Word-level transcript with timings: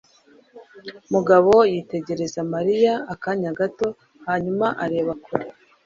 Mugabo 1.13 1.53
yitegereza 1.73 2.39
Mariya 2.53 2.93
akanya 3.13 3.49
gato 3.59 3.87
hanyuma 4.27 4.67
areba 4.83 5.13
kure. 5.23 5.47